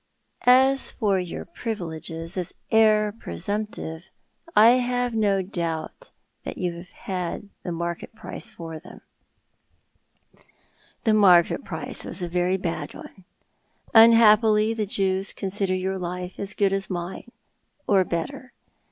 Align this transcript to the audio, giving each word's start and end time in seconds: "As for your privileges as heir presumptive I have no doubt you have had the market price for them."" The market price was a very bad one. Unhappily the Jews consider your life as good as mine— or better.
"As 0.47 0.89
for 0.93 1.19
your 1.19 1.45
privileges 1.45 2.35
as 2.35 2.55
heir 2.71 3.11
presumptive 3.11 4.05
I 4.55 4.71
have 4.83 5.13
no 5.13 5.43
doubt 5.43 6.09
you 6.55 6.73
have 6.73 6.89
had 6.89 7.49
the 7.61 7.71
market 7.71 8.15
price 8.15 8.49
for 8.49 8.79
them."" 8.79 9.01
The 11.03 11.13
market 11.13 11.63
price 11.63 12.03
was 12.03 12.23
a 12.23 12.27
very 12.27 12.57
bad 12.57 12.95
one. 12.95 13.25
Unhappily 13.93 14.73
the 14.73 14.87
Jews 14.87 15.33
consider 15.33 15.75
your 15.75 15.99
life 15.99 16.39
as 16.39 16.55
good 16.55 16.73
as 16.73 16.89
mine— 16.89 17.31
or 17.87 18.03
better. 18.03 18.53